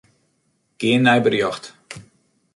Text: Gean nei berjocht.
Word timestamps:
Gean 0.79 1.01
nei 1.03 1.21
berjocht. 1.25 1.63